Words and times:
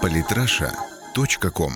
Политраша.ком 0.00 1.72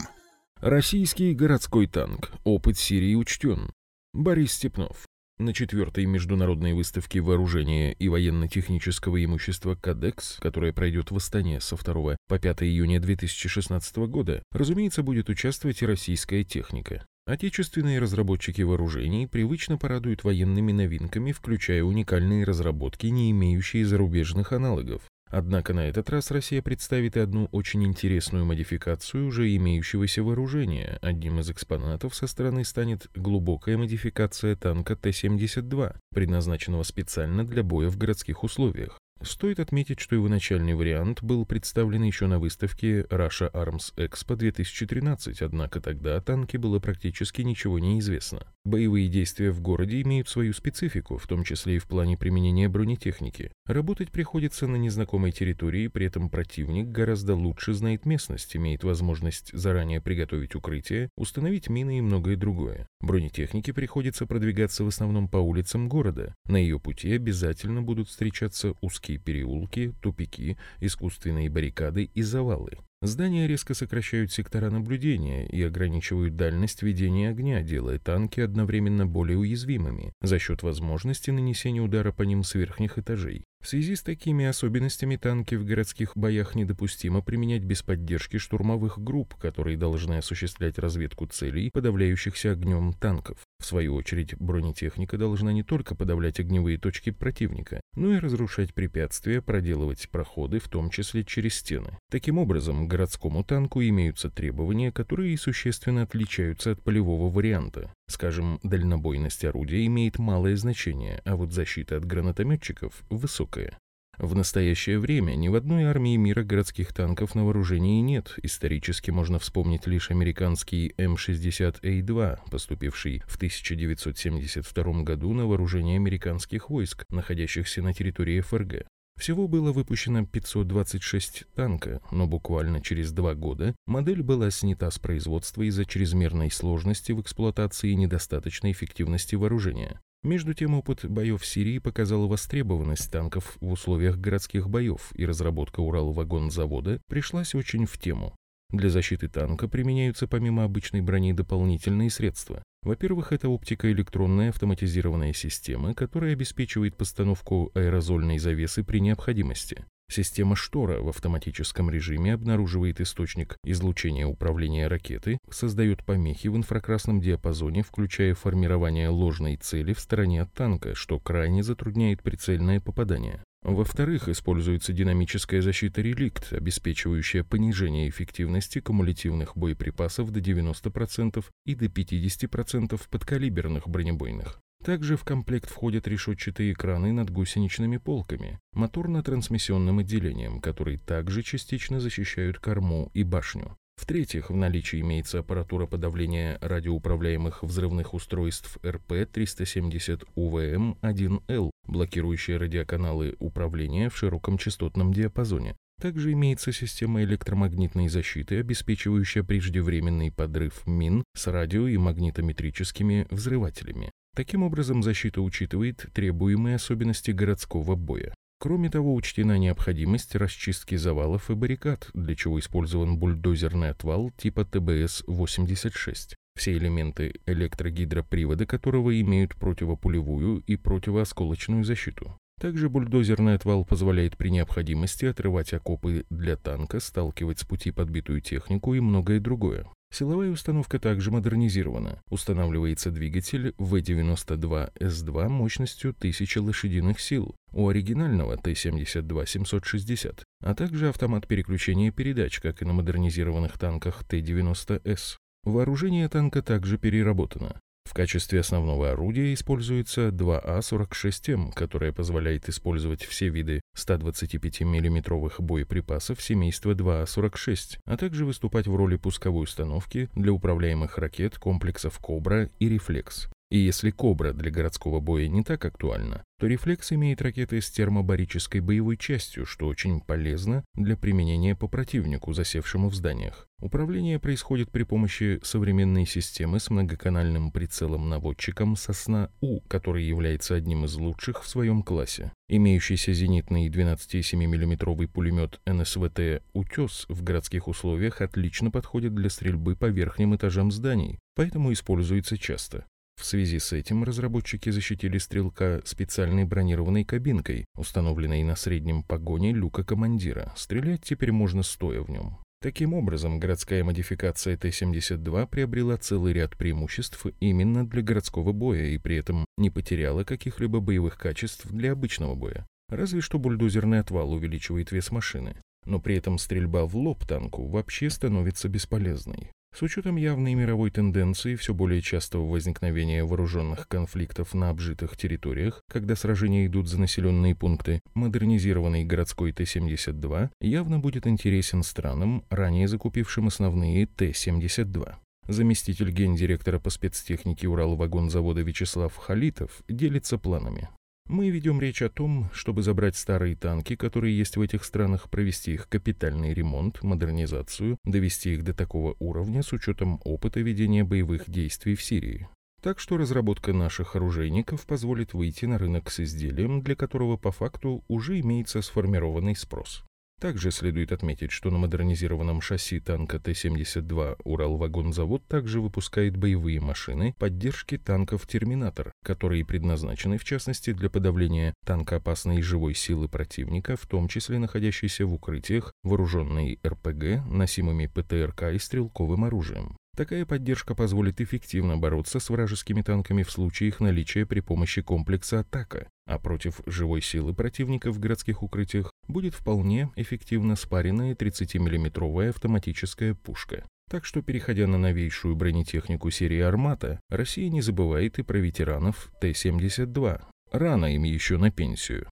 Российский 0.61 1.35
городской 1.35 1.87
танк. 1.87 2.33
Опыт 2.45 2.79
Сирии 2.79 3.15
учтен. 3.15 3.71
Борис 4.15 4.53
Степнов. 4.53 5.07
На 5.39 5.53
четвертой 5.53 6.07
международной 6.07 6.73
выставке 6.73 7.21
вооружения 7.21 7.93
и 7.93 8.09
военно-технического 8.09 9.23
имущества 9.23 9.75
«Кадекс», 9.75 10.39
которая 10.41 10.73
пройдет 10.73 11.11
в 11.11 11.17
Астане 11.17 11.61
со 11.61 11.77
2 11.77 12.17
по 12.29 12.39
5 12.39 12.63
июня 12.63 12.99
2016 13.01 13.97
года, 14.09 14.43
разумеется, 14.51 15.03
будет 15.03 15.29
участвовать 15.29 15.83
и 15.83 15.87
российская 15.87 16.45
техника. 16.45 17.05
Отечественные 17.27 17.99
разработчики 17.99 18.63
вооружений 18.63 19.27
привычно 19.27 19.77
порадуют 19.77 20.25
военными 20.25 20.73
новинками, 20.73 21.33
включая 21.33 21.83
уникальные 21.83 22.45
разработки, 22.45 23.07
не 23.09 23.31
имеющие 23.33 23.85
зарубежных 23.85 24.53
аналогов. 24.53 25.03
Однако 25.29 25.75
на 25.75 25.89
этот 25.89 26.09
раз 26.09 26.31
Россия 26.31 26.63
представит 26.63 27.17
и 27.17 27.21
одну 27.21 27.49
очень 27.51 27.85
интересную 27.85 28.45
модификацию 28.45 29.27
уже 29.27 29.55
имеющегося 29.57 30.23
вооружения. 30.23 30.99
Одним 31.03 31.41
из 31.41 31.51
экспонатов 31.51 32.15
со 32.15 32.27
стороны 32.27 32.65
станет 32.65 33.09
глубокая 33.15 33.77
модификация 33.77 34.55
танка 34.55 34.95
Т-72, 34.95 35.97
предназначенного 36.15 36.85
специально 36.85 37.45
для 37.45 37.65
боя 37.65 37.89
в 37.89 37.97
городских 37.97 38.45
условиях. 38.45 39.01
Стоит 39.23 39.61
отметить, 39.61 39.99
что 39.99 40.15
его 40.15 40.29
начальный 40.29 40.75
вариант 40.75 41.23
был 41.23 41.47
представлен 41.47 42.03
еще 42.03 42.27
на 42.27 42.39
выставке 42.39 43.01
Russia 43.03 43.51
Arms 43.53 43.95
Expo 43.97 44.37
2013, 44.37 45.41
однако 45.41 45.81
тогда 45.81 46.17
о 46.17 46.21
танке 46.21 46.59
было 46.59 46.81
практически 46.81 47.41
ничего 47.41 47.79
не 47.79 47.99
известно. 47.99 48.47
Боевые 48.65 49.09
действия 49.09 49.51
в 49.53 49.61
городе 49.61 50.03
имеют 50.03 50.29
свою 50.29 50.53
специфику, 50.53 51.17
в 51.17 51.27
том 51.27 51.45
числе 51.45 51.77
и 51.77 51.79
в 51.79 51.87
плане 51.87 52.19
применения 52.19 52.69
бронетехники. 52.69 53.53
Работать 53.65 54.11
приходится 54.11 54.67
на 54.67 54.77
незнакомой 54.77 55.33
территории, 55.33 55.89
при 55.89 56.07
этом 56.07 56.29
противник 56.29 56.89
гораздо 56.89 57.35
лучше 57.35 57.73
знает 57.73 58.05
местность, 58.05 58.55
имеет 58.55 58.85
возможность 58.85 59.51
заранее 59.53 60.03
приготовить 60.03 60.55
укрытие, 60.55 61.09
установить 61.17 61.71
мины 61.71 61.99
и 61.99 62.03
многое 62.03 62.37
другое. 62.37 62.87
Бронетехнике 63.01 63.73
приходится 63.73 64.27
продвигаться 64.27 64.85
в 64.85 64.89
основном 64.89 65.29
по 65.29 65.39
улицам 65.39 65.89
города. 65.89 66.35
На 66.47 66.57
ее 66.57 66.79
пути 66.79 67.13
обязательно 67.13 67.83
будут 67.83 68.09
встречаться 68.09 68.75
узкие 68.81 69.06
узкие 69.07 69.19
переулки, 69.19 69.95
тупики, 70.01 70.57
искусственные 70.81 71.49
баррикады 71.49 72.11
и 72.15 72.23
завалы. 72.23 72.79
Здания 73.03 73.47
резко 73.47 73.75
сокращают 73.75 74.33
сектора 74.33 74.71
наблюдения 74.71 75.47
и 75.47 75.63
ограничивают 75.63 76.35
дальность 76.35 76.83
ведения 76.83 77.29
огня, 77.29 77.63
делая 77.63 77.99
танки 77.99 78.41
одновременно 78.41 79.07
более 79.07 79.39
уязвимыми 79.39 80.13
за 80.23 80.39
счет 80.39 80.63
возможности 80.63 81.31
нанесения 81.31 81.83
удара 81.83 82.11
по 82.11 82.23
ним 82.23 82.43
с 82.43 82.55
верхних 82.55 82.99
этажей. 82.99 83.45
В 83.63 83.69
связи 83.69 83.97
с 83.97 84.03
такими 84.03 84.45
особенностями 84.45 85.17
танки 85.17 85.57
в 85.57 85.65
городских 85.65 86.17
боях 86.17 86.55
недопустимо 86.55 87.21
применять 87.21 87.63
без 87.63 87.83
поддержки 87.83 88.39
штурмовых 88.39 88.99
групп, 89.03 89.35
которые 89.35 89.77
должны 89.77 90.15
осуществлять 90.15 90.79
разведку 90.79 91.27
целей, 91.27 91.71
подавляющихся 91.71 92.53
огнем 92.53 92.93
танков. 92.93 93.39
В 93.59 93.67
свою 93.67 93.95
очередь, 93.95 94.37
бронетехника 94.39 95.19
должна 95.19 95.53
не 95.53 95.63
только 95.63 95.95
подавлять 95.95 96.39
огневые 96.39 96.79
точки 96.79 97.11
противника, 97.11 97.81
но 97.97 98.15
и 98.15 98.19
разрушать 98.19 98.75
препятствия, 98.75 99.43
проделывать 99.43 100.09
проходы, 100.11 100.61
в 100.61 100.69
том 100.69 100.91
числе 100.91 101.25
через 101.25 101.57
стены. 101.57 101.99
Таким 102.11 102.39
образом, 102.39 102.87
городскому 102.87 103.43
танку 103.43 103.83
имеются 103.83 104.31
требования, 104.31 104.93
которые 104.93 105.37
существенно 105.39 106.03
отличаются 106.03 106.73
от 106.73 106.83
полевого 106.83 107.33
варианта. 107.33 107.93
Скажем, 108.09 108.61
дальнобойность 108.63 109.45
орудия 109.45 109.85
имеет 109.87 110.19
малое 110.19 110.57
значение, 110.57 111.21
а 111.25 111.37
вот 111.37 111.53
защита 111.53 111.97
от 111.97 112.05
гранатометчиков 112.05 113.03
высокая. 113.11 113.79
В 114.19 114.35
настоящее 114.35 114.99
время 114.99 115.35
ни 115.35 115.49
в 115.49 115.55
одной 115.55 115.85
армии 115.85 116.17
мира 116.17 116.43
городских 116.43 116.95
танков 116.95 117.35
на 117.35 117.45
вооружении 117.45 118.01
нет. 118.01 118.35
Исторически 118.43 119.11
можно 119.11 119.39
вспомнить 119.39 119.87
лишь 119.87 120.11
американский 120.11 120.95
М-60А2, 120.97 122.39
поступивший 122.51 123.23
в 123.27 123.37
1972 123.37 125.03
году 125.03 125.35
на 125.35 125.47
вооружение 125.47 125.97
американских 125.97 126.71
войск, 126.71 127.05
находящихся 127.11 127.83
на 127.83 127.93
территории 127.93 128.41
ФРГ. 128.41 128.87
Всего 129.17 129.49
было 129.49 129.73
выпущено 129.73 130.27
526 130.27 131.47
танка, 131.55 132.01
но 132.11 132.27
буквально 132.27 132.83
через 132.83 133.13
два 133.13 133.35
года 133.35 133.75
модель 133.87 134.23
была 134.23 134.51
снята 134.51 134.91
с 134.91 134.99
производства 134.99 135.63
из-за 135.63 135.87
чрезмерной 135.87 136.51
сложности 136.51 137.13
в 137.13 137.21
эксплуатации 137.23 137.91
и 137.91 137.97
недостаточной 137.97 138.73
эффективности 138.73 139.35
вооружения. 139.35 140.01
Между 140.23 140.55
тем, 140.55 140.75
опыт 140.75 141.05
боев 141.05 141.41
в 141.41 141.47
Сирии 141.47 141.79
показал 141.79 142.27
востребованность 142.27 143.11
танков 143.11 143.57
в 143.61 143.71
условиях 143.71 144.19
городских 144.19 144.69
боев, 144.69 145.13
и 145.15 145.25
разработка 145.25 145.81
Урал-вагон-завода 145.81 147.01
пришлась 147.09 147.55
очень 147.55 147.87
в 147.87 147.97
тему. 147.99 148.37
Для 148.71 148.91
защиты 148.91 149.29
танка 149.29 149.69
применяются 149.69 150.27
помимо 150.27 150.65
обычной 150.65 151.01
брони 151.01 151.33
дополнительные 151.33 152.11
средства. 152.11 152.63
Во-первых, 152.87 153.33
это 153.33 153.49
оптико-электронная 153.49 154.51
автоматизированная 154.51 155.33
система, 155.33 155.93
которая 155.93 156.35
обеспечивает 156.35 156.97
постановку 156.97 157.73
аэрозольной 157.75 158.39
завесы 158.39 158.85
при 158.85 159.01
необходимости. 159.01 159.85
Система 160.09 160.55
штора 160.55 161.01
в 161.01 161.09
автоматическом 161.09 161.91
режиме 161.91 162.33
обнаруживает 162.33 163.01
источник 163.01 163.57
излучения 163.65 164.25
управления 164.25 164.87
ракеты, 164.87 165.39
создает 165.51 166.05
помехи 166.05 166.47
в 166.47 166.57
инфракрасном 166.57 167.21
диапазоне, 167.21 167.83
включая 167.83 168.35
формирование 168.35 169.09
ложной 169.09 169.57
цели 169.57 169.93
в 169.93 169.99
стороне 169.99 170.43
от 170.43 170.53
танка, 170.53 170.95
что 170.95 171.19
крайне 171.19 171.65
затрудняет 171.65 172.23
прицельное 172.23 172.81
попадание. 172.81 173.43
Во-вторых, 173.67 174.29
используется 174.29 174.93
динамическая 174.93 175.61
защита 175.61 176.01
реликт, 176.01 176.53
обеспечивающая 176.53 177.43
понижение 177.43 178.09
эффективности 178.09 178.79
кумулятивных 178.79 179.57
боеприпасов 179.57 180.31
до 180.31 180.39
90% 180.39 181.45
и 181.65 181.75
до 181.75 181.87
50% 181.87 183.01
подкалиберных 183.11 183.89
бронебойных. 183.89 184.61
Также 184.85 185.17
в 185.17 185.25
комплект 185.25 185.69
входят 185.69 186.07
решетчатые 186.07 186.75
экраны 186.75 187.11
над 187.11 187.31
гусеничными 187.31 187.97
полками, 187.97 188.61
моторно-трансмиссионным 188.73 189.99
отделением, 189.99 190.61
которые 190.61 190.99
также 190.99 191.43
частично 191.43 191.99
защищают 191.99 192.61
корму 192.61 193.11
и 193.15 193.25
башню. 193.25 193.77
В-третьих, 193.97 194.51
в 194.51 194.55
наличии 194.55 195.01
имеется 195.01 195.41
аппаратура 195.41 195.87
подавления 195.87 196.59
радиоуправляемых 196.61 197.63
взрывных 197.63 198.15
устройств 198.15 198.79
РП-370УВМ-1Л, 198.85 201.71
блокирующая 201.87 202.59
радиоканалы 202.59 203.37
управления 203.39 204.09
в 204.09 204.17
широком 204.17 204.57
частотном 204.59 205.13
диапазоне. 205.13 205.77
Также 206.01 206.33
имеется 206.33 206.73
система 206.73 207.23
электромагнитной 207.25 208.09
защиты, 208.09 208.61
обеспечивающая 208.61 209.43
преждевременный 209.43 210.31
подрыв 210.31 210.87
мин 210.87 211.25
с 211.35 211.47
радио- 211.47 211.89
и 211.89 211.97
магнитометрическими 211.97 213.27
взрывателями. 213.31 214.11
Таким 214.37 214.63
образом, 214.63 215.03
защита 215.03 215.41
учитывает 215.41 216.05
требуемые 216.13 216.77
особенности 216.77 217.31
городского 217.31 217.95
боя. 217.95 218.35
Кроме 218.59 218.89
того, 218.89 219.15
учтена 219.15 219.59
необходимость 219.59 220.35
расчистки 220.35 220.95
завалов 220.97 221.51
и 221.51 221.55
баррикад, 221.55 222.09
для 222.15 222.35
чего 222.35 222.59
использован 222.59 223.19
бульдозерный 223.19 223.91
отвал 223.91 224.31
типа 224.37 224.63
ТБС-86. 224.63 226.35
Все 226.57 226.73
элементы 226.73 227.35
электрогидропривода 227.45 228.65
которого 228.65 229.21
имеют 229.21 229.55
противопулевую 229.57 230.63
и 230.67 230.77
противоосколочную 230.77 231.85
защиту. 231.85 232.39
Также 232.59 232.89
бульдозерный 232.89 233.55
отвал 233.55 233.85
позволяет 233.85 234.39
при 234.39 234.49
необходимости 234.49 235.27
отрывать 235.27 235.75
окопы 235.75 236.25
для 236.31 236.57
танка, 236.57 237.01
сталкивать 237.01 237.59
с 237.59 237.65
пути 237.65 237.91
подбитую 237.91 238.41
технику 238.41 238.95
и 238.95 239.01
многое 239.01 239.39
другое. 239.39 239.87
Силовая 240.19 240.51
установка 240.51 240.99
также 240.99 241.31
модернизирована. 241.31 242.23
Устанавливается 242.31 243.11
двигатель 243.11 243.75
V92S2 243.77 245.49
мощностью 245.51 246.15
1000 246.19 246.63
лошадиных 246.63 247.21
сил 247.21 247.55
у 247.75 247.89
оригинального 247.89 248.57
Т-72-760, 248.57 250.41
а 250.63 250.75
также 250.75 251.11
автомат 251.11 251.47
переключения 251.47 252.11
передач, 252.13 252.61
как 252.61 252.81
и 252.81 252.87
на 252.87 252.95
модернизированных 252.95 253.77
танках 253.77 254.25
Т-90С. 254.25 255.37
Вооружение 255.65 256.31
танка 256.31 256.63
также 256.63 256.97
переработано. 256.97 257.79
В 258.07 258.15
качестве 258.15 258.61
основного 258.61 259.11
орудия 259.11 259.53
используется 259.53 260.29
2А46М, 260.29 261.73
которое 261.73 262.13
позволяет 262.13 262.69
использовать 262.69 263.25
все 263.25 263.49
виды 263.49 263.81
125 263.95 264.83
миллиметровых 264.83 265.61
боеприпасов 265.61 266.41
семейства 266.41 266.95
2А46, 266.95 267.99
а 268.05 268.17
также 268.17 268.47
выступать 268.47 268.87
в 268.87 268.95
роли 268.95 269.17
пусковой 269.17 269.65
установки 269.65 270.31
для 270.37 270.53
управляемых 270.53 271.19
ракет 271.19 271.59
комплексов 271.59 272.21
«Кобра» 272.21 272.71
и 272.79 272.89
«Рефлекс». 272.89 273.49
И 273.71 273.79
если 273.79 274.13
«Кобра» 274.13 274.53
для 274.53 274.71
городского 274.71 275.19
боя 275.19 275.49
не 275.49 275.65
так 275.65 275.85
актуальна, 275.85 276.45
то 276.61 276.69
«Рефлекс» 276.69 277.11
имеет 277.11 277.43
ракеты 277.43 277.81
с 277.81 277.91
термобарической 277.91 278.81
боевой 278.81 279.17
частью, 279.17 279.67
что 279.67 279.89
очень 279.89 280.21
полезно 280.21 280.85
для 280.95 281.17
применения 281.17 281.75
по 281.75 281.89
противнику, 281.89 282.53
засевшему 282.53 283.09
в 283.09 283.17
зданиях. 283.17 283.66
Управление 283.79 284.39
происходит 284.39 284.91
при 284.91 285.03
помощи 285.03 285.61
современной 285.63 286.25
системы 286.25 286.81
с 286.81 286.89
многоканальным 286.89 287.71
прицелом-наводчиком 287.71 288.97
«Сосна-У», 288.97 289.81
который 289.81 290.25
является 290.25 290.75
одним 290.75 291.05
из 291.05 291.15
лучших 291.17 291.63
в 291.63 291.69
своем 291.69 292.03
классе. 292.03 292.53
Имеющийся 292.71 293.35
зенитный 293.35 293.91
12,7 293.91 294.57
мм 294.57 295.29
пулемет 295.29 295.81
НСВТ 295.85 296.63
«Утес» 296.73 297.27
в 297.29 297.43
городских 297.43 297.87
условиях 297.87 298.41
отлично 298.41 298.91
подходит 298.91 299.35
для 299.35 299.51
стрельбы 299.51 299.95
по 299.95 300.07
верхним 300.07 300.57
этажам 300.57 300.91
зданий, 300.91 301.39
поэтому 301.55 301.93
используется 301.93 302.57
часто. 302.57 303.05
В 303.39 303.45
связи 303.45 303.79
с 303.79 303.93
этим 303.93 304.25
разработчики 304.25 304.89
защитили 304.89 305.37
стрелка 305.37 306.01
специальной 306.07 306.65
бронированной 306.65 307.25
кабинкой, 307.25 307.85
установленной 307.95 308.63
на 308.63 308.77
среднем 308.77 309.23
погоне 309.23 309.73
люка 309.73 310.03
командира. 310.03 310.73
Стрелять 310.75 311.23
теперь 311.23 311.53
можно 311.53 311.83
стоя 311.83 312.23
в 312.23 312.31
нем. 312.31 312.57
Таким 312.83 313.15
образом, 313.15 313.59
городская 313.59 314.05
модификация 314.05 314.77
Т-72 314.77 315.67
приобрела 315.67 316.17
целый 316.19 316.53
ряд 316.53 316.77
преимуществ 316.77 317.47
именно 317.59 318.07
для 318.07 318.23
городского 318.23 318.73
боя 318.73 319.07
и 319.07 319.19
при 319.19 319.37
этом 319.37 319.65
не 319.79 319.91
потеряла 319.91 320.45
каких-либо 320.45 321.01
боевых 321.01 321.39
качеств 321.39 321.87
для 321.91 322.13
обычного 322.13 322.55
боя. 322.55 322.87
Разве 323.09 323.41
что 323.41 323.59
бульдозерный 323.59 324.21
отвал 324.21 324.53
увеличивает 324.53 325.11
вес 325.11 325.31
машины. 325.31 325.77
Но 326.05 326.21
при 326.21 326.37
этом 326.37 326.59
стрельба 326.59 327.05
в 327.07 327.17
лоб 327.17 327.45
танку 327.47 327.87
вообще 327.87 328.31
становится 328.31 328.89
бесполезной. 328.89 329.71
С 329.97 330.03
учетом 330.03 330.37
явной 330.37 330.75
мировой 330.75 331.11
тенденции 331.11 331.75
все 331.75 331.95
более 331.95 332.21
частого 332.21 332.71
возникновения 332.71 333.43
вооруженных 333.45 334.09
конфликтов 334.09 334.75
на 334.75 334.91
обжитых 334.91 335.39
территориях, 335.39 336.03
когда 336.07 336.37
сражения 336.37 336.85
идут 336.85 337.09
за 337.09 337.19
населенные 337.19 337.75
пункты, 337.75 338.21
модернизированный 338.35 339.25
городской 339.25 339.73
Т-72 339.73 340.69
явно 340.83 341.19
будет 341.19 341.47
интересен 341.47 342.03
странам, 342.03 342.63
ранее 342.69 343.09
закупившим 343.09 343.69
основные 343.69 344.27
Т-72. 344.27 345.37
Заместитель 345.67 346.31
гендиректора 346.31 346.99
по 346.99 347.09
спецтехнике 347.09 347.89
Уралвагонзавода 347.89 348.83
Вячеслав 348.83 349.35
Халитов 349.35 350.03
делится 350.09 350.59
планами. 350.59 351.09
Мы 351.49 351.71
ведем 351.71 352.01
речь 352.01 352.23
о 352.23 352.29
том, 352.29 352.69
чтобы 352.73 353.03
забрать 353.03 353.37
старые 353.37 353.77
танки, 353.77 354.17
которые 354.17 354.57
есть 354.57 354.77
в 354.77 354.81
этих 354.81 355.05
странах, 355.05 355.49
провести 355.49 355.93
их 355.93 356.09
капитальный 356.09 356.75
ремонт, 356.75 357.23
модернизацию, 357.23 358.19
довести 358.25 358.75
их 358.75 358.83
до 358.83 358.95
такого 358.95 359.37
уровня 359.39 359.85
с 359.85 359.93
учетом 359.93 360.41
опыта 360.45 360.81
ведения 360.81 361.23
боевых 361.23 361.71
действий 361.71 362.17
в 362.17 362.23
Сирии. 362.23 362.69
Так 363.01 363.21
что 363.21 363.37
разработка 363.37 363.93
наших 363.93 364.35
оружейников 364.35 365.07
позволит 365.07 365.55
выйти 365.55 365.85
на 365.85 365.99
рынок 365.99 366.33
с 366.33 366.41
изделием, 366.41 367.03
для 367.03 367.15
которого 367.15 367.57
по 367.57 367.71
факту 367.71 368.25
уже 368.27 368.59
имеется 368.59 369.01
сформированный 369.01 369.77
спрос. 369.77 370.25
Также 370.59 370.91
следует 370.91 371.33
отметить, 371.33 371.71
что 371.71 371.91
на 371.91 371.99
модернизированном 371.99 372.81
шасси 372.81 373.21
танка 373.21 373.61
Т-72 373.61 374.57
Уралвагонзавод 374.65 375.67
также 375.67 376.01
выпускает 376.01 376.57
боевые 376.57 376.99
машины 376.99 377.55
поддержки 377.59 378.17
танков 378.17 378.67
«Терминатор», 378.67 379.33
которые 379.45 379.85
предназначены 379.85 380.57
в 380.57 380.65
частности 380.65 381.13
для 381.13 381.29
подавления 381.29 381.93
танкоопасной 382.07 382.81
живой 382.81 383.15
силы 383.15 383.49
противника, 383.49 384.17
в 384.17 384.27
том 384.27 384.49
числе 384.49 384.79
находящейся 384.79 385.45
в 385.45 385.53
укрытиях, 385.53 386.13
вооруженной 386.23 387.01
РПГ, 387.07 387.67
носимыми 387.71 388.27
ПТРК 388.27 388.95
и 388.95 388.99
стрелковым 388.99 389.65
оружием. 389.65 390.17
Такая 390.37 390.67
поддержка 390.67 391.15
позволит 391.15 391.63
эффективно 391.63 392.19
бороться 392.19 392.61
с 392.61 392.69
вражескими 392.69 393.23
танками 393.23 393.63
в 393.63 393.71
случае 393.71 394.11
их 394.11 394.21
наличия 394.21 394.67
при 394.67 394.81
помощи 394.81 395.23
комплекса 395.23 395.81
атака, 395.81 396.29
а 396.47 396.59
против 396.59 397.01
живой 397.07 397.41
силы 397.41 397.73
противника 397.73 398.31
в 398.31 398.39
городских 398.39 398.83
укрытиях 398.83 399.33
будет 399.49 399.75
вполне 399.75 400.31
эффективно 400.37 400.95
спаренная 400.95 401.55
30-мм 401.55 402.69
автоматическая 402.69 403.55
пушка. 403.55 404.05
Так 404.31 404.45
что, 404.45 404.61
переходя 404.61 405.07
на 405.07 405.17
новейшую 405.17 405.75
бронетехнику 405.75 406.51
серии 406.51 406.81
«Армата», 406.81 407.41
Россия 407.49 407.89
не 407.89 408.03
забывает 408.03 408.59
и 408.59 408.63
про 408.63 408.77
ветеранов 408.77 409.51
Т-72. 409.63 410.61
Рано 410.93 411.35
им 411.35 411.45
еще 411.45 411.79
на 411.79 411.91
пенсию. 411.91 412.51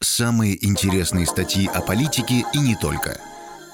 Самые 0.00 0.64
интересные 0.64 1.26
статьи 1.26 1.66
о 1.66 1.82
политике 1.82 2.44
и 2.54 2.58
не 2.58 2.76
только– 2.76 3.20